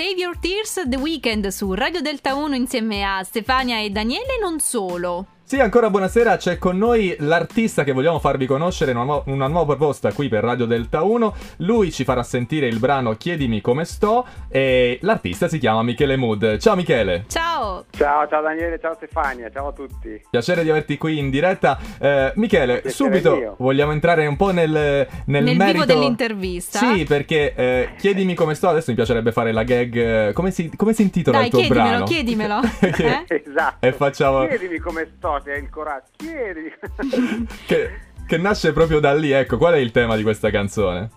[0.00, 4.58] Save Your Tears The Weekend su Radio Delta 1 insieme a Stefania e Daniele non
[4.58, 5.39] solo.
[5.50, 9.74] Sì, ancora buonasera, c'è con noi l'artista che vogliamo farvi conoscere, una, nu- una, nuova
[9.74, 11.34] proposta qui per Radio Delta 1.
[11.56, 16.58] Lui ci farà sentire il brano Chiedimi come sto e l'artista si chiama Michele Mood.
[16.58, 17.24] Ciao Michele!
[17.26, 17.84] Ciao!
[17.90, 20.22] Ciao, ciao Daniele, ciao Stefania, ciao a tutti.
[20.30, 21.76] Piacere di averti qui in diretta.
[21.98, 23.54] Eh, Michele, subito mio.
[23.58, 25.72] vogliamo entrare un po' nel, nel, nel merito...
[25.72, 26.78] vivo dell'intervista.
[26.78, 30.32] Sì, perché eh, Chiedimi come sto, adesso mi piacerebbe fare la gag.
[30.32, 32.04] Come si, come si intitola Dai, il tuo chiedimelo, brano?
[32.04, 32.60] chiedimelo.
[32.94, 33.42] Che- Eh?
[33.48, 33.84] Esatto.
[33.84, 36.10] E facciamo- Chiedimi come sto, hai il coraggio,
[37.66, 37.90] che,
[38.26, 41.10] che nasce proprio da lì, ecco, qual è il tema di questa canzone?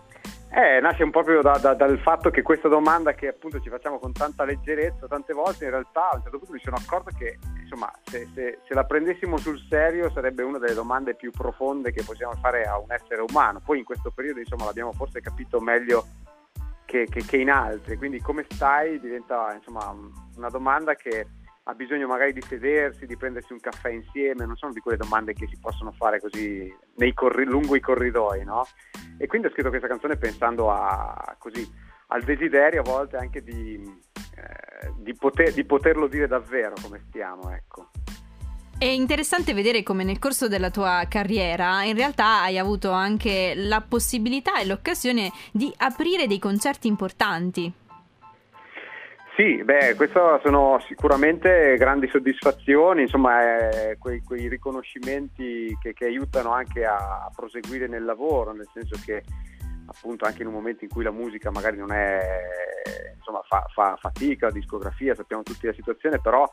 [0.56, 3.70] Eh, nasce un po' proprio da- da- dal fatto che questa domanda che appunto ci
[3.70, 7.10] facciamo con tanta leggerezza tante volte, in realtà a un certo punto mi sono accorto
[7.18, 11.92] che insomma se, se- se la prendessimo sul serio sarebbe una delle domande più profonde
[11.92, 13.62] che possiamo fare a un essere umano.
[13.66, 16.06] Poi in questo periodo insomma l'abbiamo forse capito meglio
[16.86, 19.92] che, che- che in altri, quindi come stai diventa insomma
[20.36, 21.26] una domanda che
[21.66, 25.34] ha bisogno magari di sedersi, di prendersi un caffè insieme, non sono di quelle domande
[25.34, 26.74] che si possono fare così
[27.14, 28.66] corri- lungo i corridoi, no?
[29.18, 31.66] E quindi ho scritto questa canzone pensando a, così,
[32.08, 33.82] al desiderio a volte anche di,
[34.36, 37.92] eh, di, poter- di poterlo dire davvero come stiamo, ecco.
[38.78, 43.80] È interessante vedere come nel corso della tua carriera in realtà hai avuto anche la
[43.80, 47.72] possibilità e l'occasione di aprire dei concerti importanti.
[49.36, 53.42] Sì, beh, queste sono sicuramente grandi soddisfazioni, insomma,
[53.90, 59.24] eh, quei, quei riconoscimenti che, che aiutano anche a, proseguire nel lavoro, nel senso che
[59.88, 62.22] appunto anche in un momento in cui la musica magari non è,
[63.18, 66.48] insomma, fa, fa fatica, la discografia, sappiamo tutti la situazione, però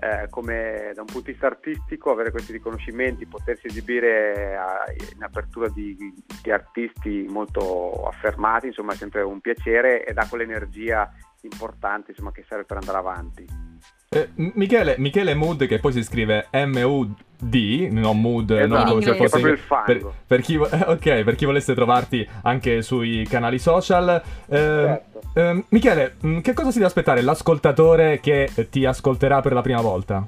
[0.00, 5.22] eh, come da un punto di vista artistico avere questi riconoscimenti, potersi esibire a- in
[5.22, 5.96] apertura di,
[6.42, 11.08] di artisti molto affermati, insomma è sempre un piacere e dà quell'energia
[11.46, 13.44] importante insomma, che serve per andare avanti.
[14.08, 19.10] Eh, Michele, Michele Mood, che poi si scrive M-U-D, non Mood, Esatto, non come se
[19.10, 19.84] in fosse fango.
[19.84, 24.22] per, per chi, eh, ok, per chi volesse trovarti anche sui canali social.
[24.46, 25.20] Eh, Certo.
[25.34, 29.80] ehm, Michele, mh, che cosa si deve aspettare l'ascoltatore che ti ascolterà per la prima
[29.80, 30.26] volta?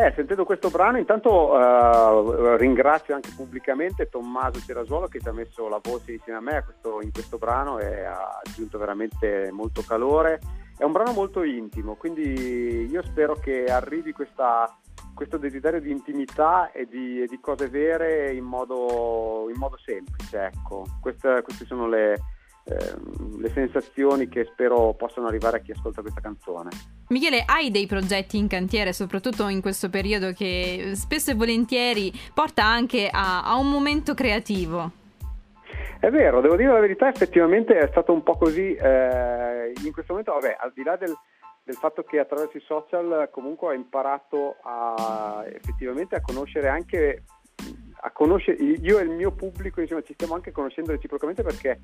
[0.00, 5.68] Eh, sentendo questo brano, intanto eh, ringrazio anche pubblicamente Tommaso Cerasuolo che ci ha messo
[5.68, 9.82] la voce insieme a me a questo- in questo brano e ha aggiunto veramente molto
[9.82, 10.38] calore.
[10.76, 14.72] È un brano molto intimo, quindi io spero che arrivi questa-
[15.16, 20.52] questo desiderio di intimità e di, e di cose vere in modo, in modo semplice.
[20.54, 20.84] Ecco.
[21.00, 22.14] Queste, queste sono le,
[22.68, 26.70] ehm, le sensazioni che spero possano arrivare a chi ascolta questa canzone.
[27.08, 32.64] Michele, hai dei progetti in cantiere, soprattutto in questo periodo che spesso e volentieri porta
[32.64, 34.92] anche a, a un momento creativo.
[36.00, 38.72] È vero, devo dire la verità, effettivamente è stato un po' così.
[38.74, 41.12] eh, in questo momento, vabbè, al di là del,
[41.64, 47.24] del fatto che attraverso i social comunque ho imparato a, effettivamente a conoscere anche,
[48.00, 51.80] a conoscere, io e il mio pubblico, insomma, ci stiamo anche conoscendo reciprocamente perché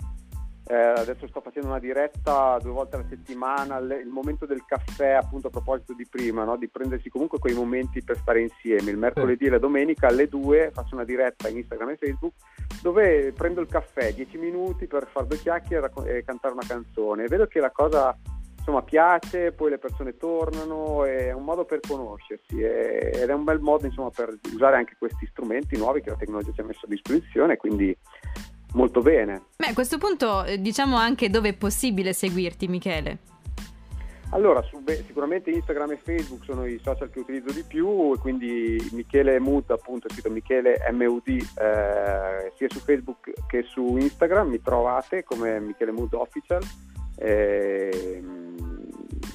[0.67, 5.11] eh, adesso sto facendo una diretta due volte alla settimana, le- il momento del caffè,
[5.11, 6.57] appunto a proposito di prima, no?
[6.57, 8.91] di prendersi comunque quei momenti per stare insieme.
[8.91, 12.35] Il mercoledì e la domenica alle due faccio una diretta in Instagram e Facebook
[12.81, 17.27] dove prendo il caffè 10 minuti per fare due chiacchiere e cantare una canzone.
[17.27, 18.17] Vedo che la cosa
[18.57, 23.45] insomma piace, poi le persone tornano, è un modo per conoscersi e- ed è un
[23.45, 26.87] bel modo insomma per usare anche questi strumenti nuovi che la tecnologia ci ha messo
[26.87, 27.95] a disposizione, quindi
[28.75, 29.43] molto bene.
[29.57, 33.19] Beh, a questo punto eh, diciamo anche dove è possibile seguirti, Michele.
[34.31, 38.19] Allora, su- beh, sicuramente Instagram e Facebook sono i social che utilizzo di più, e
[38.19, 44.61] quindi Michele Mood, appunto, scritto Michele MUD, eh, sia su Facebook che su Instagram, mi
[44.61, 46.63] trovate come Michele Mood Official
[47.17, 48.23] e,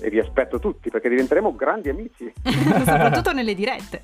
[0.01, 2.33] e vi aspetto tutti perché diventeremo grandi amici.
[2.43, 4.01] soprattutto nelle dirette.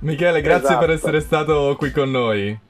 [0.00, 0.86] Michele, grazie Esatto.
[0.86, 2.68] per essere stato qui con noi.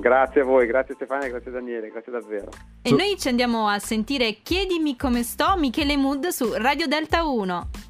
[0.00, 2.48] Grazie a voi, grazie Stefania, grazie Daniele, grazie davvero.
[2.82, 7.89] E noi ci andiamo a sentire Chiedimi come sto, Michele Mood su Radio Delta 1.